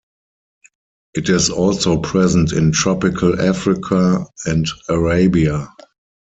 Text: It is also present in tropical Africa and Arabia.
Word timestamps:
It 1.13 1.29
is 1.29 1.51
also 1.51 1.99
present 2.01 2.53
in 2.53 2.71
tropical 2.71 3.39
Africa 3.39 4.25
and 4.47 4.65
Arabia. 4.89 5.67